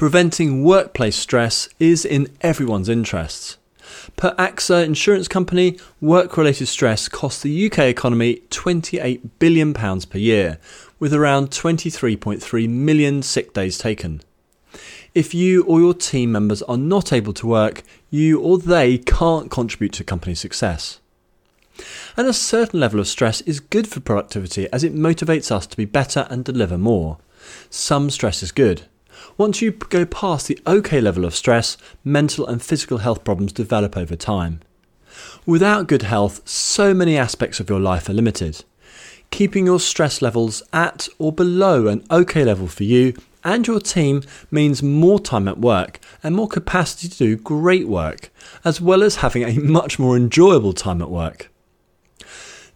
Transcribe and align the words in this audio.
Preventing 0.00 0.64
workplace 0.64 1.14
stress 1.14 1.68
is 1.78 2.06
in 2.06 2.34
everyone's 2.40 2.88
interests. 2.88 3.58
Per 4.16 4.34
AXA 4.36 4.82
Insurance 4.82 5.28
Company, 5.28 5.78
work 6.00 6.38
related 6.38 6.68
stress 6.68 7.06
costs 7.06 7.42
the 7.42 7.66
UK 7.66 7.80
economy 7.80 8.36
£28 8.48 9.20
billion 9.38 9.74
per 9.74 10.16
year, 10.16 10.58
with 10.98 11.12
around 11.12 11.50
23.3 11.50 12.66
million 12.70 13.20
sick 13.20 13.52
days 13.52 13.76
taken. 13.76 14.22
If 15.14 15.34
you 15.34 15.64
or 15.64 15.80
your 15.80 15.92
team 15.92 16.32
members 16.32 16.62
are 16.62 16.78
not 16.78 17.12
able 17.12 17.34
to 17.34 17.46
work, 17.46 17.82
you 18.08 18.40
or 18.40 18.56
they 18.56 18.96
can't 18.96 19.50
contribute 19.50 19.92
to 19.92 20.02
company 20.02 20.34
success. 20.34 20.98
And 22.16 22.26
a 22.26 22.32
certain 22.32 22.80
level 22.80 23.00
of 23.00 23.06
stress 23.06 23.42
is 23.42 23.60
good 23.60 23.86
for 23.86 24.00
productivity 24.00 24.66
as 24.72 24.82
it 24.82 24.94
motivates 24.94 25.52
us 25.52 25.66
to 25.66 25.76
be 25.76 25.84
better 25.84 26.26
and 26.30 26.42
deliver 26.42 26.78
more. 26.78 27.18
Some 27.68 28.08
stress 28.08 28.42
is 28.42 28.50
good. 28.50 28.86
Once 29.36 29.60
you 29.60 29.70
go 29.70 30.04
past 30.04 30.48
the 30.48 30.58
OK 30.66 31.00
level 31.00 31.24
of 31.24 31.34
stress, 31.34 31.76
mental 32.04 32.46
and 32.46 32.62
physical 32.62 32.98
health 32.98 33.24
problems 33.24 33.52
develop 33.52 33.96
over 33.96 34.16
time. 34.16 34.60
Without 35.46 35.88
good 35.88 36.02
health, 36.02 36.46
so 36.48 36.94
many 36.94 37.16
aspects 37.16 37.60
of 37.60 37.68
your 37.68 37.80
life 37.80 38.08
are 38.08 38.12
limited. 38.14 38.64
Keeping 39.30 39.66
your 39.66 39.80
stress 39.80 40.20
levels 40.20 40.62
at 40.72 41.08
or 41.18 41.32
below 41.32 41.86
an 41.86 42.04
OK 42.10 42.44
level 42.44 42.66
for 42.66 42.84
you 42.84 43.14
and 43.44 43.66
your 43.66 43.80
team 43.80 44.22
means 44.50 44.82
more 44.82 45.18
time 45.18 45.48
at 45.48 45.58
work 45.58 46.00
and 46.22 46.34
more 46.34 46.48
capacity 46.48 47.08
to 47.08 47.16
do 47.16 47.36
great 47.36 47.88
work, 47.88 48.30
as 48.64 48.80
well 48.80 49.02
as 49.02 49.16
having 49.16 49.44
a 49.44 49.58
much 49.60 49.98
more 49.98 50.16
enjoyable 50.16 50.72
time 50.72 51.00
at 51.00 51.10
work. 51.10 51.50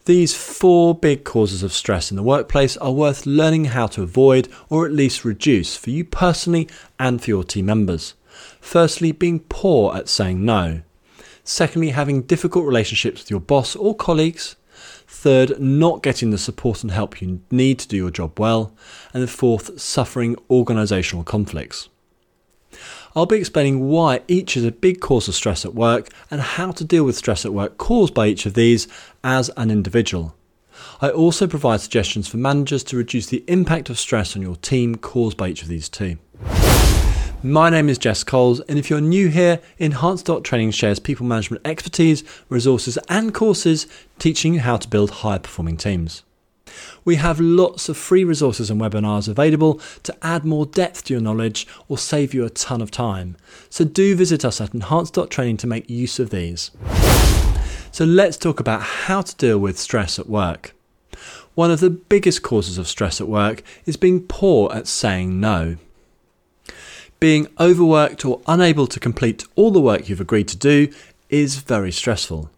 These 0.06 0.34
four 0.34 0.94
big 0.94 1.24
causes 1.24 1.62
of 1.62 1.72
stress 1.72 2.10
in 2.10 2.18
the 2.18 2.22
workplace 2.22 2.76
are 2.76 2.92
worth 2.92 3.24
learning 3.24 3.66
how 3.66 3.86
to 3.86 4.02
avoid 4.02 4.48
or 4.68 4.84
at 4.84 4.92
least 4.92 5.24
reduce 5.24 5.78
for 5.78 5.88
you 5.88 6.04
personally 6.04 6.68
and 6.98 7.22
for 7.22 7.30
your 7.30 7.42
team 7.42 7.64
members. 7.64 8.12
Firstly, 8.60 9.12
being 9.12 9.40
poor 9.40 9.96
at 9.96 10.10
saying 10.10 10.44
no. 10.44 10.82
Secondly, 11.42 11.88
having 11.88 12.20
difficult 12.20 12.66
relationships 12.66 13.22
with 13.22 13.30
your 13.30 13.40
boss 13.40 13.74
or 13.74 13.96
colleagues. 13.96 14.56
Third, 15.06 15.58
not 15.58 16.02
getting 16.02 16.28
the 16.28 16.36
support 16.36 16.82
and 16.82 16.92
help 16.92 17.22
you 17.22 17.40
need 17.50 17.78
to 17.78 17.88
do 17.88 17.96
your 17.96 18.10
job 18.10 18.38
well. 18.38 18.74
And 19.14 19.30
fourth, 19.30 19.80
suffering 19.80 20.36
organisational 20.50 21.24
conflicts. 21.24 21.88
I'll 23.16 23.26
be 23.26 23.36
explaining 23.36 23.86
why 23.88 24.22
each 24.26 24.56
is 24.56 24.64
a 24.64 24.72
big 24.72 25.00
cause 25.00 25.28
of 25.28 25.36
stress 25.36 25.64
at 25.64 25.72
work 25.72 26.08
and 26.32 26.40
how 26.40 26.72
to 26.72 26.84
deal 26.84 27.04
with 27.04 27.16
stress 27.16 27.44
at 27.44 27.52
work 27.52 27.78
caused 27.78 28.12
by 28.12 28.26
each 28.26 28.44
of 28.44 28.54
these 28.54 28.88
as 29.22 29.50
an 29.56 29.70
individual. 29.70 30.34
I 31.00 31.10
also 31.10 31.46
provide 31.46 31.80
suggestions 31.80 32.26
for 32.26 32.38
managers 32.38 32.82
to 32.84 32.96
reduce 32.96 33.26
the 33.26 33.44
impact 33.46 33.88
of 33.88 34.00
stress 34.00 34.34
on 34.34 34.42
your 34.42 34.56
team 34.56 34.96
caused 34.96 35.36
by 35.36 35.50
each 35.50 35.62
of 35.62 35.68
these 35.68 35.88
two. 35.88 36.18
My 37.40 37.70
name 37.70 37.88
is 37.88 37.98
Jess 37.98 38.24
Coles, 38.24 38.58
and 38.62 38.80
if 38.80 38.90
you're 38.90 39.00
new 39.00 39.28
here, 39.28 39.60
Enhance 39.78 40.24
Training 40.42 40.72
shares 40.72 40.98
people 40.98 41.24
management 41.24 41.64
expertise, 41.64 42.24
resources, 42.48 42.98
and 43.08 43.32
courses 43.32 43.86
teaching 44.18 44.54
you 44.54 44.60
how 44.60 44.76
to 44.76 44.88
build 44.88 45.10
high 45.10 45.38
performing 45.38 45.76
teams. 45.76 46.24
We 47.04 47.16
have 47.16 47.40
lots 47.40 47.88
of 47.88 47.96
free 47.96 48.24
resources 48.24 48.70
and 48.70 48.80
webinars 48.80 49.28
available 49.28 49.80
to 50.02 50.16
add 50.22 50.44
more 50.44 50.66
depth 50.66 51.04
to 51.04 51.14
your 51.14 51.20
knowledge 51.20 51.66
or 51.88 51.98
save 51.98 52.34
you 52.34 52.44
a 52.44 52.50
ton 52.50 52.80
of 52.80 52.90
time. 52.90 53.36
So 53.68 53.84
do 53.84 54.14
visit 54.14 54.44
us 54.44 54.60
at 54.60 54.74
Enhance 54.74 55.10
Training 55.28 55.58
to 55.58 55.66
make 55.66 55.88
use 55.88 56.18
of 56.18 56.30
these. 56.30 56.70
So 57.92 58.04
let's 58.04 58.36
talk 58.36 58.58
about 58.58 58.82
how 58.82 59.22
to 59.22 59.36
deal 59.36 59.58
with 59.58 59.78
stress 59.78 60.18
at 60.18 60.28
work. 60.28 60.74
One 61.54 61.70
of 61.70 61.80
the 61.80 61.90
biggest 61.90 62.42
causes 62.42 62.78
of 62.78 62.88
stress 62.88 63.20
at 63.20 63.28
work 63.28 63.62
is 63.86 63.96
being 63.96 64.22
poor 64.22 64.72
at 64.72 64.88
saying 64.88 65.38
no. 65.38 65.76
Being 67.20 67.46
overworked 67.60 68.24
or 68.24 68.40
unable 68.46 68.88
to 68.88 68.98
complete 68.98 69.44
all 69.54 69.70
the 69.70 69.80
work 69.80 70.08
you've 70.08 70.20
agreed 70.20 70.48
to 70.48 70.56
do 70.56 70.92
is 71.30 71.56
very 71.56 71.92
stressful. 71.92 72.50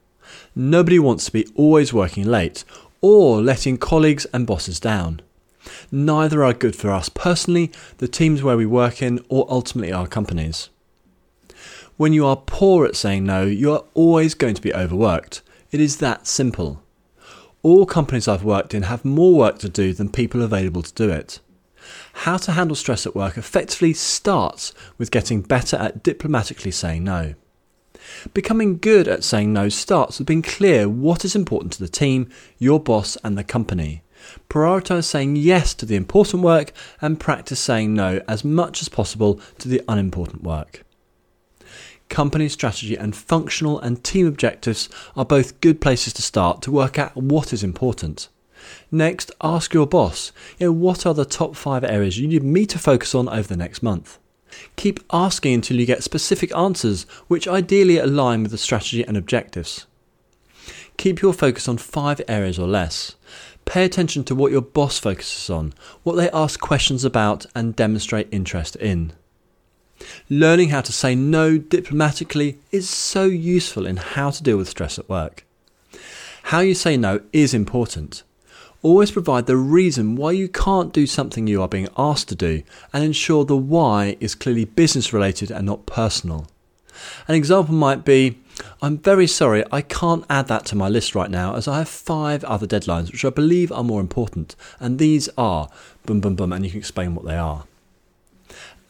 Nobody 0.55 0.98
wants 0.98 1.27
to 1.27 1.33
be 1.33 1.47
always 1.55 1.92
working 1.92 2.25
late 2.25 2.65
or 3.09 3.41
letting 3.41 3.78
colleagues 3.78 4.25
and 4.33 4.49
bosses 4.49 4.81
down. 4.81 5.22
Neither 5.93 6.43
are 6.43 6.53
good 6.53 6.75
for 6.75 6.91
us 6.91 7.09
personally, 7.09 7.71
the 7.99 8.09
teams 8.09 8.43
where 8.43 8.56
we 8.56 8.67
work 8.67 9.00
in, 9.00 9.25
or 9.28 9.47
ultimately 9.49 9.93
our 9.93 10.09
companies. 10.09 10.71
When 11.97 12.12
you 12.12 12.27
are 12.27 12.34
poor 12.34 12.84
at 12.84 12.97
saying 12.97 13.25
no, 13.25 13.44
you 13.44 13.71
are 13.72 13.84
always 13.94 14.34
going 14.34 14.55
to 14.55 14.61
be 14.61 14.75
overworked. 14.75 15.41
It 15.71 15.81
is 15.81 15.99
that 15.99 16.27
simple. 16.27 16.83
All 17.62 17.87
companies 17.87 18.27
I've 18.27 18.43
worked 18.43 18.75
in 18.75 18.83
have 18.83 19.05
more 19.05 19.37
work 19.37 19.61
to 19.61 19.69
do 19.69 19.93
than 19.93 20.11
people 20.11 20.43
available 20.43 20.83
to 20.83 20.94
do 20.94 21.09
it. 21.09 21.38
How 22.12 22.38
to 22.38 22.53
handle 22.53 22.75
stress 22.75 23.06
at 23.06 23.15
work 23.15 23.38
effectively 23.38 23.93
starts 23.93 24.75
with 24.99 25.12
getting 25.12 25.43
better 25.43 25.77
at 25.77 26.03
diplomatically 26.03 26.73
saying 26.73 27.05
no. 27.05 27.34
Becoming 28.34 28.78
good 28.78 29.09
at 29.09 29.25
saying 29.25 29.53
no 29.53 29.69
starts 29.69 30.19
with 30.19 30.27
being 30.27 30.43
clear 30.43 30.89
what 30.89 31.25
is 31.25 31.34
important 31.34 31.72
to 31.75 31.81
the 31.81 31.89
team, 31.89 32.28
your 32.59 32.81
boss, 32.81 33.17
and 33.25 33.37
the 33.37 33.44
company. 33.44 34.03
Prioritize 34.49 35.05
saying 35.05 35.37
yes 35.37 35.75
to 35.75 35.87
the 35.87 35.97
important 35.97 36.43
work 36.43 36.72
and 37.00 37.21
practice 37.21 37.61
saying 37.61 37.94
no 37.94 38.21
as 38.27 38.44
much 38.44 38.81
as 38.81 38.89
possible 38.89 39.41
to 39.59 39.69
the 39.69 39.83
unimportant 39.89 40.43
work. 40.43 40.84
Company 42.09 42.49
strategy 42.49 42.97
and 42.97 43.17
functional 43.17 43.81
and 43.81 44.03
team 44.05 44.27
objectives 44.27 44.88
are 45.17 45.25
both 45.25 45.61
good 45.61 45.81
places 45.81 46.12
to 46.15 46.23
start 46.23 46.62
to 46.62 46.71
work 46.71 46.99
out 46.99 47.17
what 47.17 47.53
is 47.53 47.65
important. 47.65 48.28
Next, 48.91 49.31
ask 49.41 49.75
your 49.75 49.87
boss, 49.87 50.33
you 50.59 50.67
know, 50.67 50.73
what 50.73 51.05
are 51.05 51.15
the 51.15 51.25
top 51.25 51.56
five 51.56 51.84
areas 51.84 52.19
you 52.19 52.28
need 52.28 52.43
me 52.43 52.67
to 52.67 52.78
focus 52.78 53.15
on 53.15 53.28
over 53.28 53.49
the 53.49 53.56
next 53.56 53.83
month? 53.83 54.19
Keep 54.77 55.01
asking 55.12 55.55
until 55.55 55.79
you 55.79 55.87
get 55.87 56.03
specific 56.03 56.55
answers, 56.57 57.05
which 57.29 57.49
ideally 57.49 57.99
align 57.99 58.43
with 58.43 58.53
the 58.53 58.59
strategy 58.59 59.05
and 59.05 59.17
objectives. 59.17 59.87
Keep 60.97 61.21
your 61.23 61.33
focus 61.33 61.69
on 61.69 61.79
five 61.79 62.21
areas 62.29 62.59
or 62.59 62.67
less. 62.67 63.17
Pay 63.65 63.85
attention 63.85 64.25
to 64.25 64.35
what 64.35 64.53
your 64.53 64.62
boss 64.62 64.99
focuses 64.99 65.51
on, 65.51 65.75
what 66.05 66.15
they 66.15 66.31
ask 66.31 66.61
questions 66.61 67.05
about, 67.05 67.47
and 67.55 67.77
demonstrate 67.77 68.29
interest 68.31 68.77
in. 68.77 69.12
Learning 70.29 70.69
how 70.69 70.81
to 70.83 70.93
say 70.93 71.15
no 71.15 71.59
diplomatically 71.59 72.59
is 72.71 72.89
so 72.89 73.25
useful 73.25 73.87
in 73.87 73.97
how 73.97 74.31
to 74.31 74.43
deal 74.43 74.56
with 74.56 74.69
stress 74.69 74.99
at 74.99 75.09
work. 75.09 75.45
How 76.45 76.61
you 76.61 76.75
say 76.75 76.97
no 76.97 77.21
is 77.33 77.53
important. 77.53 78.23
Always 78.82 79.10
provide 79.10 79.47
the 79.47 79.56
reason 79.56 80.16
why 80.16 80.32
you 80.32 80.48
can't 80.48 80.92
do 80.92 81.06
something 81.06 81.47
you 81.47 81.62
are 81.62 81.69
being 81.69 81.88
asked 81.97 82.28
to 82.28 82.34
do 82.34 82.62
and 82.92 83.03
ensure 83.03 83.44
the 83.44 83.56
why 83.56 84.16
is 84.20 84.34
clearly 84.34 84.64
business 84.64 85.12
related 85.12 85.50
and 85.50 85.66
not 85.66 85.87
personal. 85.87 86.47
An 87.28 87.34
example 87.34 87.75
might 87.75 88.04
be 88.04 88.38
I'm 88.81 88.98
very 88.98 89.26
sorry, 89.26 89.64
I 89.70 89.82
can't 89.82 90.25
add 90.31 90.48
that 90.48 90.64
to 90.66 90.76
my 90.76 90.88
list 90.88 91.14
right 91.14 91.31
now 91.31 91.56
as 91.56 91.69
I 91.69 91.78
have 91.78 91.88
five 91.88 92.42
other 92.44 92.66
deadlines 92.66 93.12
which 93.12 93.25
I 93.25 93.31
believe 93.31 93.70
are 93.70 93.84
more 93.84 94.00
important, 94.00 94.56
and 94.81 94.98
these 94.98 95.28
are 95.37 95.69
boom, 96.06 96.20
boom, 96.20 96.37
boom, 96.37 96.53
and 96.53 96.64
you 96.64 96.70
can 96.70 96.81
explain 96.81 97.14
what 97.14 97.26
they 97.26 97.37
are. 97.37 97.64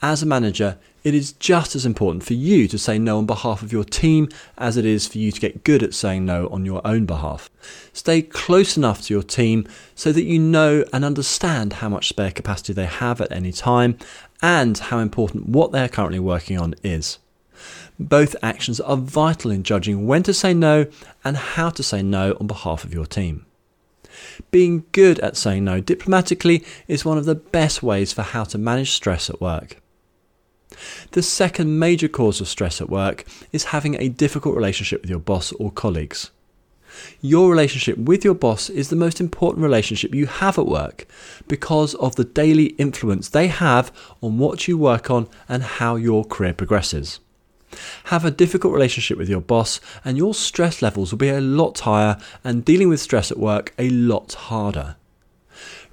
As 0.01 0.21
a 0.21 0.27
manager, 0.27 0.77
it 1.03 1.15
is 1.15 1.31
just 1.33 1.75
as 1.75 1.85
important 1.85 2.23
for 2.23 2.33
you 2.33 2.67
to 2.67 2.77
say 2.77 2.99
no 2.99 3.17
on 3.17 3.25
behalf 3.25 3.63
of 3.63 3.71
your 3.71 3.83
team 3.83 4.29
as 4.57 4.77
it 4.77 4.85
is 4.85 5.07
for 5.07 5.17
you 5.17 5.31
to 5.31 5.39
get 5.39 5.63
good 5.63 5.81
at 5.81 5.95
saying 5.95 6.25
no 6.25 6.47
on 6.49 6.65
your 6.65 6.85
own 6.85 7.05
behalf. 7.05 7.49
Stay 7.93 8.21
close 8.21 8.77
enough 8.77 9.01
to 9.03 9.13
your 9.13 9.23
team 9.23 9.67
so 9.95 10.11
that 10.11 10.23
you 10.23 10.37
know 10.37 10.83
and 10.93 11.03
understand 11.03 11.73
how 11.73 11.89
much 11.89 12.09
spare 12.09 12.29
capacity 12.29 12.73
they 12.73 12.85
have 12.85 13.21
at 13.21 13.31
any 13.31 13.51
time 13.51 13.97
and 14.41 14.77
how 14.77 14.99
important 14.99 15.49
what 15.49 15.71
they 15.71 15.81
are 15.81 15.87
currently 15.87 16.19
working 16.19 16.59
on 16.59 16.75
is. 16.83 17.17
Both 17.99 18.35
actions 18.43 18.79
are 18.79 18.97
vital 18.97 19.49
in 19.49 19.63
judging 19.63 20.05
when 20.05 20.21
to 20.23 20.33
say 20.33 20.53
no 20.53 20.85
and 21.23 21.37
how 21.37 21.69
to 21.71 21.81
say 21.81 22.03
no 22.03 22.37
on 22.39 22.45
behalf 22.45 22.83
of 22.83 22.93
your 22.93 23.07
team. 23.07 23.47
Being 24.51 24.85
good 24.91 25.19
at 25.19 25.37
saying 25.37 25.63
no 25.63 25.79
diplomatically 25.79 26.63
is 26.87 27.05
one 27.05 27.17
of 27.17 27.25
the 27.25 27.35
best 27.35 27.81
ways 27.81 28.13
for 28.13 28.21
how 28.21 28.43
to 28.45 28.57
manage 28.57 28.91
stress 28.91 29.29
at 29.29 29.41
work. 29.41 29.77
The 31.11 31.21
second 31.21 31.79
major 31.79 32.07
cause 32.07 32.41
of 32.41 32.47
stress 32.47 32.81
at 32.81 32.89
work 32.89 33.25
is 33.51 33.65
having 33.65 33.95
a 33.95 34.09
difficult 34.09 34.55
relationship 34.55 35.01
with 35.01 35.09
your 35.09 35.19
boss 35.19 35.51
or 35.53 35.71
colleagues. 35.71 36.31
Your 37.21 37.49
relationship 37.49 37.97
with 37.97 38.23
your 38.23 38.33
boss 38.33 38.69
is 38.69 38.89
the 38.89 38.95
most 38.95 39.19
important 39.19 39.63
relationship 39.63 40.15
you 40.15 40.25
have 40.25 40.57
at 40.57 40.67
work 40.67 41.07
because 41.47 41.93
of 41.95 42.15
the 42.15 42.23
daily 42.23 42.67
influence 42.77 43.29
they 43.29 43.47
have 43.47 43.91
on 44.21 44.37
what 44.37 44.67
you 44.67 44.77
work 44.77 45.11
on 45.11 45.27
and 45.47 45.63
how 45.63 45.95
your 45.95 46.25
career 46.25 46.53
progresses. 46.53 47.19
Have 48.05 48.25
a 48.25 48.31
difficult 48.31 48.73
relationship 48.73 49.17
with 49.17 49.29
your 49.29 49.41
boss, 49.41 49.81
and 50.05 50.17
your 50.17 50.33
stress 50.33 50.81
levels 50.81 51.11
will 51.11 51.17
be 51.17 51.29
a 51.29 51.41
lot 51.41 51.79
higher 51.79 52.17
and 52.43 52.63
dealing 52.63 52.89
with 52.89 53.01
stress 53.01 53.29
at 53.29 53.37
work 53.37 53.73
a 53.77 53.89
lot 53.89 54.33
harder. 54.33 54.95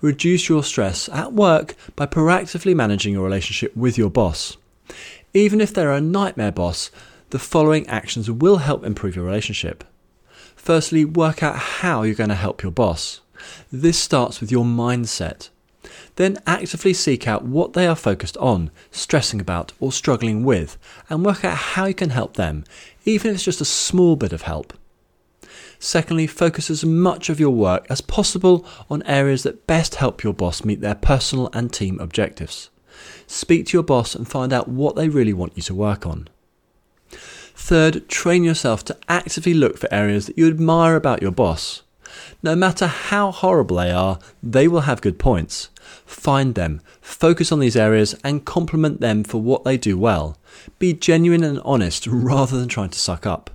Reduce 0.00 0.48
your 0.48 0.62
stress 0.62 1.08
at 1.08 1.32
work 1.32 1.74
by 1.96 2.06
proactively 2.06 2.74
managing 2.74 3.14
your 3.14 3.24
relationship 3.24 3.76
with 3.76 3.98
your 3.98 4.10
boss. 4.10 4.56
Even 5.32 5.60
if 5.60 5.72
they're 5.72 5.92
a 5.92 6.00
nightmare 6.00 6.52
boss, 6.52 6.90
the 7.30 7.38
following 7.38 7.86
actions 7.88 8.30
will 8.30 8.58
help 8.58 8.84
improve 8.84 9.16
your 9.16 9.24
relationship. 9.24 9.84
Firstly, 10.54 11.04
work 11.04 11.42
out 11.42 11.56
how 11.56 12.02
you're 12.02 12.14
going 12.14 12.30
to 12.30 12.34
help 12.34 12.62
your 12.62 12.72
boss. 12.72 13.20
This 13.72 13.98
starts 13.98 14.40
with 14.40 14.52
your 14.52 14.64
mindset. 14.64 15.48
Then 16.16 16.38
actively 16.46 16.94
seek 16.94 17.26
out 17.26 17.44
what 17.44 17.72
they 17.72 17.86
are 17.86 17.96
focused 17.96 18.36
on, 18.36 18.70
stressing 18.90 19.40
about, 19.40 19.72
or 19.80 19.92
struggling 19.92 20.44
with, 20.44 20.78
and 21.10 21.24
work 21.24 21.44
out 21.44 21.56
how 21.56 21.86
you 21.86 21.94
can 21.94 22.10
help 22.10 22.34
them, 22.34 22.64
even 23.04 23.30
if 23.30 23.34
it's 23.36 23.44
just 23.44 23.60
a 23.60 23.66
small 23.66 24.16
bit 24.16 24.32
of 24.32 24.42
help. 24.42 24.72
Secondly, 25.78 26.26
focus 26.26 26.70
as 26.70 26.84
much 26.84 27.28
of 27.28 27.40
your 27.40 27.50
work 27.50 27.86
as 27.90 28.00
possible 28.00 28.64
on 28.88 29.02
areas 29.02 29.42
that 29.42 29.66
best 29.66 29.96
help 29.96 30.22
your 30.22 30.32
boss 30.32 30.64
meet 30.64 30.80
their 30.80 30.94
personal 30.94 31.50
and 31.52 31.72
team 31.72 31.98
objectives. 32.00 32.70
Speak 33.26 33.66
to 33.66 33.76
your 33.76 33.82
boss 33.82 34.14
and 34.14 34.28
find 34.28 34.52
out 34.52 34.68
what 34.68 34.96
they 34.96 35.08
really 35.08 35.32
want 35.32 35.56
you 35.56 35.62
to 35.64 35.74
work 35.74 36.06
on. 36.06 36.28
Third, 37.56 38.08
train 38.08 38.44
yourself 38.44 38.84
to 38.86 38.96
actively 39.08 39.54
look 39.54 39.78
for 39.78 39.92
areas 39.92 40.26
that 40.26 40.36
you 40.36 40.46
admire 40.48 40.96
about 40.96 41.22
your 41.22 41.30
boss. 41.30 41.82
No 42.42 42.54
matter 42.54 42.86
how 42.86 43.30
horrible 43.30 43.76
they 43.76 43.90
are, 43.90 44.18
they 44.42 44.68
will 44.68 44.82
have 44.82 45.00
good 45.00 45.18
points. 45.18 45.70
Find 46.04 46.54
them, 46.54 46.80
focus 47.00 47.50
on 47.52 47.60
these 47.60 47.76
areas, 47.76 48.14
and 48.24 48.44
compliment 48.44 49.00
them 49.00 49.24
for 49.24 49.40
what 49.40 49.64
they 49.64 49.76
do 49.76 49.96
well. 49.96 50.36
Be 50.78 50.92
genuine 50.92 51.44
and 51.44 51.60
honest 51.64 52.06
rather 52.10 52.58
than 52.58 52.68
trying 52.68 52.90
to 52.90 52.98
suck 52.98 53.26
up. 53.26 53.50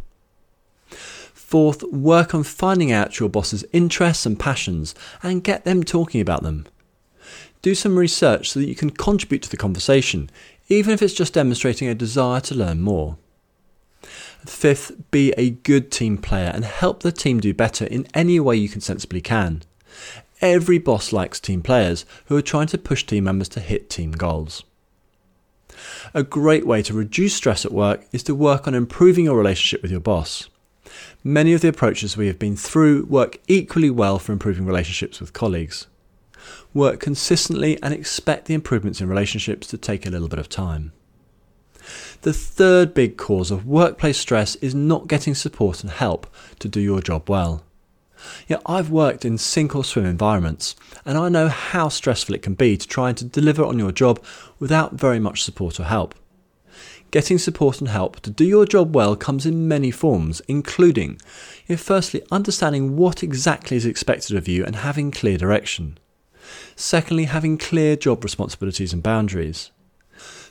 Fourth, 1.33 1.83
work 1.91 2.35
on 2.35 2.43
finding 2.43 2.91
out 2.91 3.19
your 3.19 3.29
boss's 3.29 3.65
interests 3.73 4.25
and 4.25 4.39
passions 4.39 4.93
and 5.23 5.43
get 5.43 5.65
them 5.65 5.83
talking 5.83 6.21
about 6.21 6.43
them. 6.43 6.67
Do 7.61 7.75
some 7.75 7.97
research 7.97 8.49
so 8.49 8.59
that 8.59 8.67
you 8.67 8.75
can 8.75 8.89
contribute 8.89 9.41
to 9.43 9.49
the 9.49 9.57
conversation, 9.57 10.29
even 10.69 10.93
if 10.93 11.01
it's 11.01 11.13
just 11.13 11.33
demonstrating 11.33 11.87
a 11.87 11.95
desire 11.95 12.39
to 12.41 12.55
learn 12.55 12.81
more. 12.81 13.17
Fifth, 14.45 15.11
be 15.11 15.33
a 15.33 15.49
good 15.49 15.91
team 15.91 16.17
player 16.17 16.51
and 16.53 16.63
help 16.63 17.03
the 17.03 17.11
team 17.11 17.39
do 17.39 17.53
better 17.53 17.85
in 17.85 18.07
any 18.13 18.39
way 18.39 18.55
you 18.55 18.69
can 18.69 18.81
sensibly 18.81 19.19
can. 19.19 19.63
Every 20.41 20.77
boss 20.77 21.11
likes 21.11 21.39
team 21.39 21.61
players 21.61 22.05
who 22.27 22.37
are 22.37 22.41
trying 22.41 22.67
to 22.67 22.77
push 22.77 23.05
team 23.05 23.25
members 23.25 23.49
to 23.49 23.59
hit 23.59 23.89
team 23.89 24.13
goals. 24.13 24.63
A 26.13 26.23
great 26.23 26.65
way 26.65 26.81
to 26.83 26.93
reduce 26.93 27.35
stress 27.35 27.65
at 27.65 27.73
work 27.73 28.05
is 28.13 28.23
to 28.23 28.35
work 28.35 28.67
on 28.67 28.73
improving 28.73 29.25
your 29.25 29.37
relationship 29.37 29.81
with 29.81 29.91
your 29.91 29.99
boss. 29.99 30.47
Many 31.23 31.53
of 31.53 31.61
the 31.61 31.67
approaches 31.67 32.15
we 32.15 32.27
have 32.27 32.39
been 32.39 32.55
through 32.55 33.05
work 33.05 33.39
equally 33.47 33.89
well 33.89 34.17
for 34.17 34.31
improving 34.31 34.65
relationships 34.65 35.19
with 35.19 35.33
colleagues. 35.33 35.87
Work 36.73 36.99
consistently 36.99 37.81
and 37.81 37.93
expect 37.93 38.45
the 38.45 38.53
improvements 38.53 39.01
in 39.01 39.09
relationships 39.09 39.67
to 39.67 39.77
take 39.77 40.05
a 40.05 40.09
little 40.09 40.27
bit 40.27 40.39
of 40.39 40.49
time. 40.49 40.91
The 42.21 42.33
third 42.33 42.93
big 42.93 43.17
cause 43.17 43.51
of 43.51 43.65
workplace 43.65 44.17
stress 44.17 44.55
is 44.57 44.75
not 44.75 45.07
getting 45.07 45.33
support 45.33 45.81
and 45.81 45.91
help 45.91 46.27
to 46.59 46.67
do 46.67 46.79
your 46.79 47.01
job 47.01 47.29
well. 47.29 47.63
Yeah, 48.47 48.57
I've 48.65 48.89
worked 48.89 49.23
in 49.23 49.37
sink 49.37 49.75
or 49.75 49.83
swim 49.83 50.05
environments, 50.05 50.75
and 51.05 51.17
I 51.17 51.29
know 51.29 51.47
how 51.47 51.87
stressful 51.87 52.35
it 52.35 52.41
can 52.41 52.53
be 52.53 52.75
to 52.75 52.87
try 52.87 53.13
to 53.13 53.23
deliver 53.23 53.63
on 53.63 53.79
your 53.79 53.93
job 53.93 54.21
without 54.59 54.93
very 54.93 55.19
much 55.19 55.43
support 55.43 55.79
or 55.79 55.85
help. 55.85 56.13
Getting 57.11 57.39
support 57.39 57.79
and 57.79 57.87
help 57.89 58.19
to 58.19 58.29
do 58.29 58.45
your 58.45 58.65
job 58.65 58.93
well 58.93 59.15
comes 59.15 59.45
in 59.45 59.67
many 59.67 59.89
forms, 59.89 60.41
including 60.47 61.19
firstly, 61.77 62.21
understanding 62.31 62.97
what 62.97 63.23
exactly 63.23 63.77
is 63.77 63.85
expected 63.85 64.35
of 64.35 64.47
you 64.47 64.63
and 64.63 64.75
having 64.75 65.09
clear 65.09 65.37
direction. 65.37 65.97
Secondly, 66.75 67.25
having 67.25 67.57
clear 67.57 67.95
job 67.95 68.23
responsibilities 68.23 68.93
and 68.93 69.03
boundaries. 69.03 69.71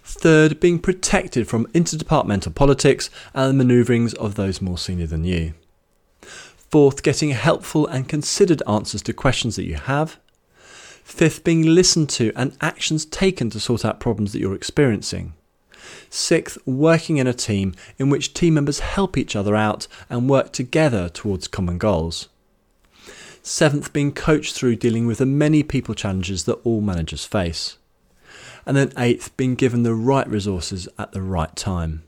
Third, 0.03 0.61
being 0.61 0.79
protected 0.79 1.47
from 1.47 1.67
interdepartmental 1.69 2.55
politics 2.55 3.11
and 3.35 3.61
the 3.61 3.65
manoeuvrings 3.65 4.15
of 4.15 4.37
those 4.37 4.62
more 4.62 4.79
senior 4.79 5.06
than 5.06 5.25
you. 5.25 5.55
Fourth, 6.71 7.03
getting 7.03 7.31
helpful 7.31 7.87
and 7.87 8.09
considered 8.09 8.62
answers 8.67 9.03
to 9.03 9.12
questions 9.12 9.56
that 9.56 9.65
you 9.65 9.75
have. 9.75 10.19
Fifth, 11.03 11.45
being 11.45 11.62
listened 11.62 12.11
to 12.11 12.33
and 12.37 12.56
actions 12.61 13.05
taken 13.06 13.51
to 13.51 13.61
sort 13.61 13.85
out 13.85 14.01
problems 14.01 14.33
that 14.33 14.41
you're 14.41 14.55
experiencing. 14.55 15.35
Sixth, 16.11 16.59
working 16.67 17.17
in 17.17 17.27
a 17.27 17.33
team 17.33 17.75
in 17.99 18.11
which 18.11 18.35
team 18.35 18.55
members 18.55 18.81
help 18.81 19.17
each 19.17 19.37
other 19.37 19.56
out 19.56 19.87
and 20.11 20.29
work 20.29 20.53
together 20.53 21.09
towards 21.09 21.49
common 21.49 21.79
goals. 21.79 22.29
Seventh, 23.49 23.95
being 23.95 24.12
coached 24.12 24.55
through 24.55 24.77
dealing 24.77 25.06
with 25.06 25.19
the 25.19 25.25
many 25.25 25.62
people 25.62 25.95
challenges 25.95 26.45
that 26.45 26.61
all 26.65 26.83
managers 26.83 27.25
face. 27.25 27.79
And 28.67 28.77
then 28.77 28.93
eighth, 28.99 29.35
being 29.39 29.55
given 29.55 29.85
the 29.85 29.95
right 29.95 30.29
resources 30.29 30.87
at 30.99 31.12
the 31.12 31.23
right 31.23 31.56
time. 31.56 32.03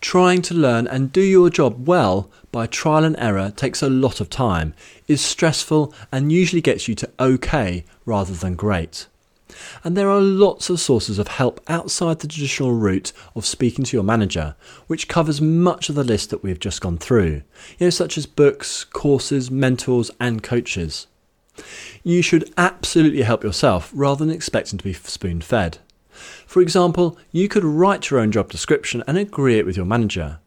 Trying 0.00 0.40
to 0.42 0.54
learn 0.54 0.86
and 0.86 1.12
do 1.12 1.20
your 1.20 1.50
job 1.50 1.88
well 1.88 2.30
by 2.52 2.68
trial 2.68 3.02
and 3.02 3.16
error 3.18 3.50
takes 3.50 3.82
a 3.82 3.90
lot 3.90 4.20
of 4.20 4.30
time, 4.30 4.74
is 5.08 5.20
stressful, 5.20 5.92
and 6.12 6.30
usually 6.30 6.62
gets 6.62 6.86
you 6.86 6.94
to 6.94 7.10
okay 7.18 7.84
rather 8.06 8.32
than 8.32 8.54
great. 8.54 9.08
And 9.84 9.96
there 9.96 10.10
are 10.10 10.20
lots 10.20 10.70
of 10.70 10.80
sources 10.80 11.18
of 11.18 11.28
help 11.28 11.60
outside 11.68 12.20
the 12.20 12.28
traditional 12.28 12.72
route 12.72 13.12
of 13.34 13.46
speaking 13.46 13.84
to 13.84 13.96
your 13.96 14.04
manager, 14.04 14.54
which 14.86 15.08
covers 15.08 15.40
much 15.40 15.88
of 15.88 15.94
the 15.94 16.04
list 16.04 16.30
that 16.30 16.42
we've 16.42 16.60
just 16.60 16.80
gone 16.80 16.98
through, 16.98 17.42
you 17.78 17.86
know, 17.86 17.90
such 17.90 18.16
as 18.18 18.26
books, 18.26 18.84
courses, 18.84 19.50
mentors, 19.50 20.10
and 20.20 20.42
coaches. 20.42 21.06
You 22.02 22.22
should 22.22 22.52
absolutely 22.56 23.22
help 23.22 23.44
yourself 23.44 23.90
rather 23.94 24.24
than 24.24 24.34
expecting 24.34 24.78
to 24.78 24.84
be 24.84 24.92
spoon 24.92 25.40
fed. 25.40 25.78
For 26.46 26.60
example, 26.60 27.18
you 27.30 27.48
could 27.48 27.64
write 27.64 28.10
your 28.10 28.20
own 28.20 28.32
job 28.32 28.50
description 28.50 29.02
and 29.06 29.16
agree 29.16 29.58
it 29.58 29.66
with 29.66 29.76
your 29.76 29.86
manager. 29.86 30.38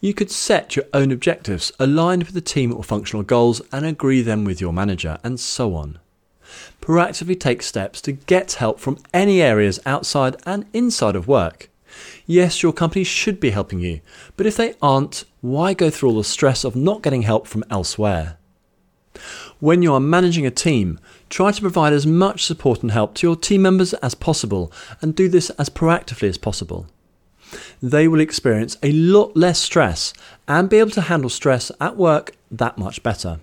You 0.00 0.14
could 0.14 0.30
set 0.30 0.76
your 0.76 0.84
own 0.92 1.10
objectives 1.10 1.72
aligned 1.78 2.24
with 2.24 2.34
the 2.34 2.40
team 2.40 2.72
or 2.72 2.84
functional 2.84 3.22
goals 3.22 3.62
and 3.72 3.84
agree 3.86 4.22
them 4.22 4.44
with 4.44 4.60
your 4.60 4.72
manager, 4.72 5.18
and 5.24 5.40
so 5.40 5.74
on. 5.74 5.98
Proactively 6.80 7.38
take 7.38 7.62
steps 7.62 8.00
to 8.02 8.12
get 8.12 8.52
help 8.54 8.80
from 8.80 8.98
any 9.12 9.42
areas 9.42 9.80
outside 9.86 10.36
and 10.46 10.66
inside 10.72 11.16
of 11.16 11.28
work. 11.28 11.68
Yes, 12.26 12.62
your 12.62 12.72
company 12.72 13.04
should 13.04 13.40
be 13.40 13.50
helping 13.50 13.80
you, 13.80 14.00
but 14.36 14.46
if 14.46 14.56
they 14.56 14.74
aren't, 14.82 15.24
why 15.40 15.74
go 15.74 15.90
through 15.90 16.10
all 16.10 16.16
the 16.16 16.24
stress 16.24 16.64
of 16.64 16.76
not 16.76 17.02
getting 17.02 17.22
help 17.22 17.46
from 17.46 17.64
elsewhere? 17.70 18.36
When 19.60 19.82
you 19.82 19.94
are 19.94 20.00
managing 20.00 20.44
a 20.44 20.50
team, 20.50 21.00
try 21.30 21.50
to 21.50 21.60
provide 21.60 21.92
as 21.92 22.06
much 22.06 22.44
support 22.44 22.82
and 22.82 22.90
help 22.90 23.14
to 23.14 23.26
your 23.26 23.36
team 23.36 23.62
members 23.62 23.94
as 23.94 24.14
possible 24.14 24.70
and 25.00 25.14
do 25.14 25.28
this 25.28 25.50
as 25.50 25.70
proactively 25.70 26.28
as 26.28 26.36
possible. 26.36 26.86
They 27.82 28.08
will 28.08 28.20
experience 28.20 28.76
a 28.82 28.92
lot 28.92 29.36
less 29.36 29.58
stress 29.58 30.12
and 30.46 30.68
be 30.68 30.78
able 30.78 30.90
to 30.90 31.02
handle 31.02 31.30
stress 31.30 31.70
at 31.80 31.96
work 31.96 32.32
that 32.50 32.76
much 32.76 33.02
better. 33.02 33.40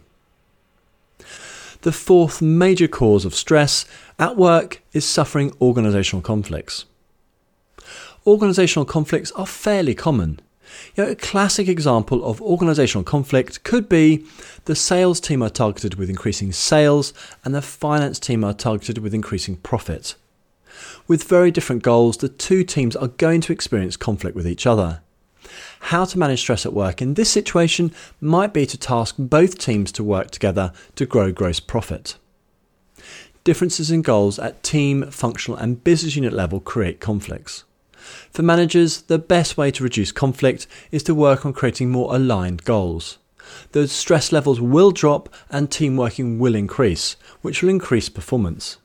The 1.84 1.92
fourth 1.92 2.42
major 2.42 2.88
cause 2.88 3.26
of 3.26 3.36
stress 3.36 3.86
at 4.18 4.38
work 4.38 4.82
is 4.94 5.06
suffering 5.06 5.52
organisational 5.52 6.24
conflicts. 6.24 6.86
Organisational 8.26 8.88
conflicts 8.88 9.34
are 9.34 9.46
fairly 9.46 9.94
common. 9.94 10.40
You 10.96 11.04
know, 11.04 11.12
a 11.12 11.16
classic 11.16 11.68
example 11.68 12.24
of 12.24 12.40
organisational 12.40 13.06
conflict 13.06 13.66
could 13.66 13.90
be 13.90 14.26
the 14.64 14.78
sales 14.78 15.20
team 15.20 15.44
are 15.44 15.50
targeted 15.50 15.96
with 15.96 16.10
increasing 16.10 16.54
sales 16.54 17.14
and 17.44 17.54
the 17.54 17.62
finance 17.62 18.18
team 18.18 18.46
are 18.46 18.54
targeted 18.54 19.00
with 19.00 19.14
increasing 19.14 19.58
profit. 19.58 20.16
With 21.06 21.26
very 21.26 21.52
different 21.52 21.84
goals, 21.84 22.16
the 22.16 22.30
two 22.30 22.64
teams 22.64 22.96
are 22.96 23.10
going 23.10 23.42
to 23.42 23.52
experience 23.52 23.98
conflict 23.98 24.38
with 24.38 24.48
each 24.48 24.66
other. 24.66 25.02
How 25.80 26.06
to 26.06 26.18
manage 26.18 26.40
stress 26.40 26.66
at 26.66 26.74
work 26.74 27.02
in 27.02 27.14
this 27.14 27.30
situation 27.30 27.94
might 28.22 28.54
be 28.54 28.66
to 28.66 28.78
task 28.78 29.16
both 29.18 29.58
teams 29.58 29.92
to 29.94 30.04
work 30.04 30.32
together 30.32 30.74
to 30.96 31.06
grow 31.06 31.32
gross 31.32 31.60
profit. 31.60 32.18
Differences 33.44 33.92
in 33.92 34.02
goals 34.02 34.40
at 34.40 34.64
team, 34.64 35.12
functional, 35.12 35.58
and 35.58 35.84
business 35.84 36.16
unit 36.16 36.32
level 36.32 36.60
create 36.60 37.02
conflicts. 37.02 37.66
For 38.32 38.42
managers, 38.42 39.04
the 39.04 39.20
best 39.20 39.58
way 39.58 39.72
to 39.72 39.84
reduce 39.84 40.12
conflict 40.12 40.68
is 40.92 41.04
to 41.04 41.16
work 41.16 41.46
on 41.46 41.54
creating 41.54 41.92
more 41.92 42.16
aligned 42.16 42.64
goals. 42.64 43.18
The 43.74 43.88
stress 43.88 44.32
levels 44.32 44.62
will 44.62 44.92
drop 44.92 45.30
and 45.50 45.70
team 45.70 45.98
working 45.98 46.40
will 46.40 46.56
increase, 46.56 47.18
which 47.42 47.62
will 47.62 47.70
increase 47.70 48.10
performance. 48.10 48.78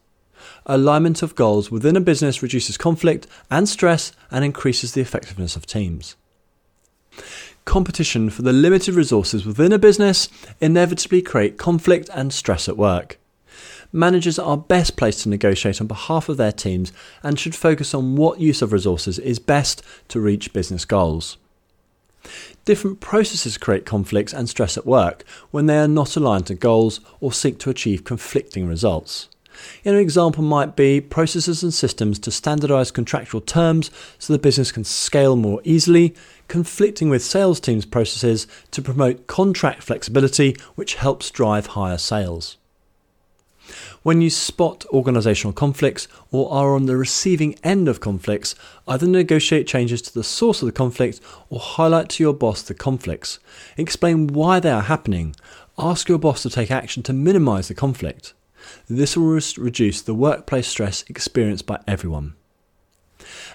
Alignment 0.67 1.23
of 1.23 1.35
goals 1.35 1.71
within 1.71 1.97
a 1.97 2.01
business 2.01 2.43
reduces 2.43 2.77
conflict 2.77 3.27
and 3.51 3.69
stress 3.69 4.13
and 4.31 4.45
increases 4.45 4.93
the 4.93 5.01
effectiveness 5.01 5.57
of 5.57 5.67
teams. 5.67 6.17
Competition 7.65 8.31
for 8.31 8.43
the 8.43 8.53
limited 8.53 8.95
resources 8.95 9.45
within 9.45 9.73
a 9.73 9.79
business 9.79 10.29
inevitably 10.61 11.23
create 11.23 11.59
conflict 11.59 12.09
and 12.15 12.33
stress 12.33 12.69
at 12.69 12.77
work 12.77 13.19
managers 13.93 14.39
are 14.39 14.57
best 14.57 14.97
placed 14.97 15.23
to 15.23 15.29
negotiate 15.29 15.81
on 15.81 15.87
behalf 15.87 16.29
of 16.29 16.37
their 16.37 16.53
teams 16.53 16.93
and 17.23 17.39
should 17.39 17.55
focus 17.55 17.95
on 17.95 18.17
what 18.17 18.41
use 18.41 18.63
of 18.63 18.73
resources 18.73 19.19
is 19.19 19.39
best 19.39 19.83
to 20.09 20.21
reach 20.21 20.53
business 20.53 20.85
goals. 20.85 21.39
Different 22.65 23.01
processes 23.01 23.57
create 23.57 23.87
conflicts 23.87 24.35
and 24.35 24.49
stress 24.49 24.77
at 24.77 24.87
work 24.87 25.25
when 25.51 25.67
they 25.67 25.79
are 25.79 25.89
not 25.89 26.17
aligned 26.17 26.47
to 26.49 26.55
goals 26.55 27.01
or 27.21 27.33
seek 27.33 27.59
to 27.61 27.71
achieve 27.71 28.05
conflicting 28.05 28.67
results. 28.67 29.29
An 29.85 29.95
example 29.95 30.43
might 30.43 30.77
be 30.77 31.01
processes 31.01 31.63
and 31.63 31.73
systems 31.73 32.19
to 32.21 32.31
standardize 32.31 32.91
contractual 32.91 33.41
terms 33.41 33.91
so 34.19 34.33
the 34.33 34.39
business 34.39 34.73
can 34.73 34.85
scale 34.85 35.37
more 35.37 35.61
easily, 35.65 36.15
conflicting 36.49 37.11
with 37.11 37.25
sales 37.25 37.61
teams' 37.61 37.87
processes 37.87 38.47
to 38.71 38.83
promote 38.83 39.27
contract 39.27 39.83
flexibility, 39.83 40.57
which 40.75 40.95
helps 40.95 41.31
drive 41.31 41.69
higher 41.69 41.99
sales. 41.99 42.57
When 44.03 44.23
you 44.23 44.31
spot 44.31 44.87
organisational 44.93 45.55
conflicts 45.55 46.09
or 46.31 46.51
are 46.51 46.75
on 46.75 46.87
the 46.87 46.97
receiving 46.97 47.57
end 47.63 47.89
of 47.89 48.01
conflicts, 48.01 48.55
either 48.87 49.07
negotiate 49.07 49.67
changes 49.67 50.01
to 50.03 50.15
the 50.15 50.25
source 50.25 50.63
of 50.63 50.67
the 50.67 50.73
conflict 50.73 51.21
or 51.51 51.61
highlight 51.61 52.09
to 52.11 52.23
your 52.23 52.33
boss 52.33 52.63
the 52.63 52.75
conflicts. 52.75 53.39
Explain 53.77 54.29
why 54.29 54.61
they 54.61 54.71
are 54.71 54.83
happening. 54.83 55.35
Ask 55.79 56.09
your 56.09 56.19
boss 56.19 56.43
to 56.43 56.51
take 56.51 56.71
action 56.71 57.03
to 57.05 57.13
minimise 57.13 57.69
the 57.69 57.75
conflict. 57.75 58.33
This 58.89 59.17
will 59.17 59.41
reduce 59.57 60.03
the 60.03 60.15
workplace 60.15 60.67
stress 60.67 61.05
experienced 61.09 61.67
by 61.67 61.81
everyone. 61.87 62.35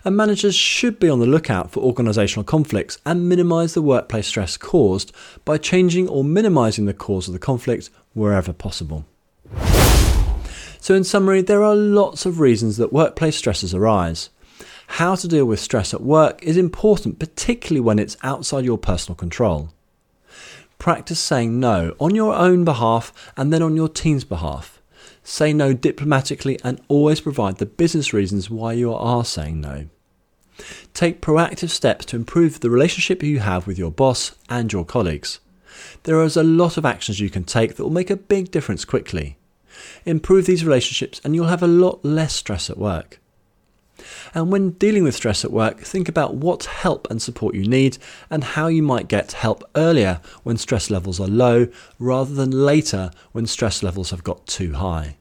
And 0.06 0.18
managers 0.18 0.56
should 0.56 1.00
be 1.00 1.10
on 1.10 1.20
the 1.20 1.26
lookout 1.26 1.72
for 1.72 1.82
organisational 1.82 2.46
conflicts 2.46 3.00
and 3.06 3.30
minimise 3.30 3.74
the 3.74 3.82
workplace 3.82 4.28
stress 4.28 4.58
caused 4.58 5.14
by 5.46 5.58
changing 5.58 6.08
or 6.10 6.24
minimising 6.24 6.86
the 6.86 6.94
cause 6.94 7.28
of 7.28 7.34
the 7.34 7.40
conflict 7.40 7.90
wherever 8.14 8.54
possible. 8.54 9.06
So, 10.80 10.94
in 10.96 11.06
summary, 11.06 11.42
there 11.42 11.64
are 11.64 11.76
lots 11.76 12.26
of 12.26 12.42
reasons 12.42 12.76
that 12.76 12.92
workplace 12.92 13.38
stresses 13.38 13.74
arise. 13.74 14.30
How 14.88 15.16
to 15.16 15.28
deal 15.30 15.46
with 15.46 15.62
stress 15.62 15.94
at 15.94 16.02
work 16.02 16.44
is 16.44 16.58
important, 16.58 17.20
particularly 17.20 17.80
when 17.80 18.00
it's 18.00 18.18
outside 18.22 18.66
your 18.66 18.78
personal 18.78 19.16
control. 19.16 19.70
Practice 20.78 21.20
saying 21.20 21.60
no 21.60 21.96
on 22.00 22.14
your 22.14 22.36
own 22.36 22.66
behalf 22.66 23.14
and 23.38 23.54
then 23.54 23.62
on 23.62 23.78
your 23.78 23.88
team's 23.88 24.26
behalf. 24.26 24.73
Say 25.24 25.54
no 25.54 25.74
diplomatically 25.74 26.60
and 26.64 26.82
always 26.88 27.22
provide 27.22 27.58
the 27.58 27.66
business 27.66 28.14
reasons 28.14 28.50
why 28.50 28.74
you 28.74 28.94
are 28.94 29.24
saying 29.24 29.62
no. 29.62 29.88
Take 30.94 31.22
proactive 31.22 31.70
steps 31.70 32.06
to 32.06 32.16
improve 32.16 32.60
the 32.60 32.70
relationship 32.70 33.24
you 33.24 33.40
have 33.40 33.66
with 33.66 33.80
your 33.80 33.92
boss 33.92 34.36
and 34.50 34.72
your 34.72 34.86
colleagues. 34.86 35.40
There 36.04 36.22
is 36.24 36.38
a 36.38 36.44
lot 36.44 36.78
of 36.78 36.86
actions 36.86 37.20
you 37.20 37.30
can 37.30 37.44
take 37.44 37.76
that 37.76 37.84
will 37.84 37.90
make 37.90 38.10
a 38.10 38.16
big 38.16 38.52
difference 38.52 38.86
quickly. 38.86 39.38
Improve 40.06 40.46
these 40.46 40.66
relationships 40.66 41.20
and 41.24 41.34
you'll 41.34 41.48
have 41.48 41.64
a 41.64 41.68
lot 41.68 42.04
less 42.06 42.34
stress 42.34 42.70
at 42.70 42.78
work. 42.78 43.20
And 44.34 44.52
when 44.52 44.72
dealing 44.72 45.04
with 45.04 45.16
stress 45.16 45.44
at 45.44 45.52
work, 45.52 45.80
think 45.80 46.10
about 46.10 46.36
what 46.36 46.66
help 46.66 47.10
and 47.10 47.22
support 47.22 47.56
you 47.56 47.68
need 47.68 47.98
and 48.30 48.44
how 48.44 48.68
you 48.68 48.84
might 48.84 49.08
get 49.08 49.34
help 49.34 49.64
earlier 49.76 50.22
when 50.44 50.58
stress 50.58 50.90
levels 50.90 51.20
are 51.20 51.28
low 51.28 51.68
rather 52.00 52.34
than 52.34 52.52
later 52.52 53.12
when 53.32 53.46
stress 53.46 53.84
levels 53.84 54.12
have 54.12 54.24
got 54.24 54.46
too 54.48 54.74
high. 54.74 55.18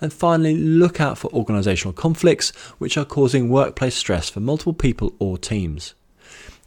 And 0.00 0.12
finally, 0.12 0.56
look 0.56 1.00
out 1.00 1.18
for 1.18 1.30
organisational 1.30 1.94
conflicts 1.94 2.50
which 2.78 2.96
are 2.96 3.04
causing 3.04 3.48
workplace 3.48 3.94
stress 3.94 4.28
for 4.28 4.40
multiple 4.40 4.74
people 4.74 5.14
or 5.18 5.38
teams. 5.38 5.94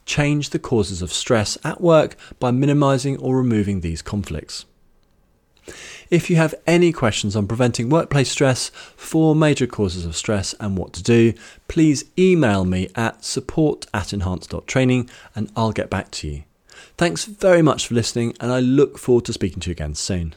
Change 0.05 0.51
the 0.51 0.59
causes 0.59 1.01
of 1.01 1.11
stress 1.11 1.57
at 1.63 1.81
work 1.81 2.15
by 2.39 2.51
minimising 2.51 3.17
or 3.17 3.37
removing 3.37 3.81
these 3.81 4.01
conflicts. 4.01 4.65
If 6.09 6.29
you 6.29 6.37
have 6.37 6.55
any 6.65 6.93
questions 6.93 7.35
on 7.35 7.47
preventing 7.47 7.89
workplace 7.89 8.31
stress, 8.31 8.69
four 8.95 9.35
major 9.35 9.67
causes 9.67 10.05
of 10.05 10.15
stress, 10.15 10.55
and 10.59 10.77
what 10.77 10.93
to 10.93 11.03
do, 11.03 11.33
please 11.67 12.05
email 12.17 12.63
me 12.63 12.89
at 12.95 13.25
support 13.25 13.87
at 13.93 14.13
enhance.training 14.13 15.09
and 15.35 15.51
I'll 15.55 15.73
get 15.73 15.89
back 15.89 16.11
to 16.11 16.27
you. 16.27 16.43
Thanks 16.97 17.25
very 17.25 17.61
much 17.61 17.87
for 17.87 17.95
listening, 17.95 18.35
and 18.39 18.51
I 18.51 18.59
look 18.59 18.97
forward 18.97 19.25
to 19.25 19.33
speaking 19.33 19.59
to 19.61 19.69
you 19.69 19.73
again 19.73 19.95
soon. 19.95 20.35